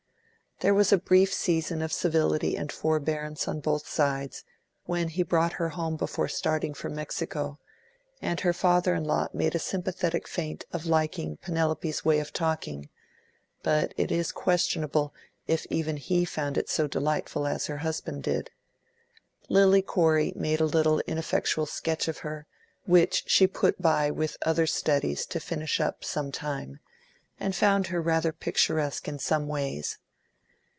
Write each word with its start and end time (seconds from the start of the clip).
There 0.63 0.75
was 0.75 0.93
a 0.93 0.99
brief 0.99 1.33
season 1.33 1.81
of 1.81 1.91
civility 1.91 2.55
and 2.55 2.71
forbearance 2.71 3.47
on 3.47 3.61
both 3.61 3.87
sides, 3.87 4.43
when 4.85 5.07
he 5.07 5.23
brought 5.23 5.53
her 5.53 5.69
home 5.69 5.97
before 5.97 6.27
starting 6.27 6.75
for 6.75 6.87
Mexico, 6.87 7.57
and 8.21 8.39
her 8.41 8.53
father 8.53 8.93
in 8.93 9.03
law 9.03 9.27
made 9.33 9.55
a 9.55 9.59
sympathetic 9.59 10.27
feint 10.27 10.65
of 10.71 10.85
liking 10.85 11.37
Penelope's 11.37 12.05
way 12.05 12.19
of 12.19 12.31
talking, 12.31 12.89
but 13.63 13.95
it 13.97 14.11
is 14.11 14.31
questionable 14.31 15.15
if 15.47 15.65
even 15.71 15.97
he 15.97 16.25
found 16.25 16.59
it 16.59 16.69
so 16.69 16.85
delightful 16.85 17.47
as 17.47 17.65
her 17.65 17.77
husband 17.77 18.21
did. 18.21 18.51
Lily 19.49 19.81
Corey 19.81 20.31
made 20.35 20.61
a 20.61 20.65
little, 20.65 20.99
ineffectual 21.07 21.65
sketch 21.65 22.07
of 22.07 22.19
her, 22.19 22.45
which 22.85 23.23
she 23.25 23.47
put 23.47 23.81
by 23.81 24.11
with 24.11 24.37
other 24.45 24.67
studies 24.67 25.25
to 25.25 25.39
finish 25.39 25.79
up, 25.79 26.03
sometime, 26.03 26.79
and 27.39 27.55
found 27.55 27.87
her 27.87 27.99
rather 27.99 28.31
picturesque 28.31 29.07
in 29.07 29.17
some 29.17 29.47
ways. 29.47 29.97